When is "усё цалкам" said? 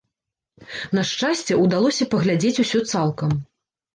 2.63-3.37